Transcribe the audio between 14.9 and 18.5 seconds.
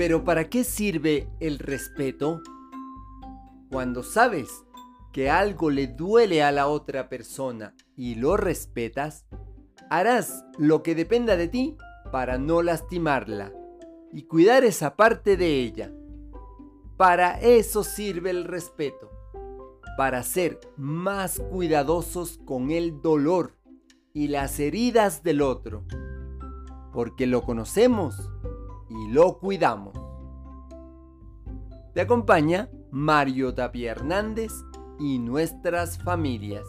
parte de ella. Para eso sirve el